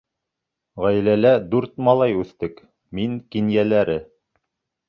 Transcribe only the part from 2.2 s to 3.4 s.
үҫтек, мин—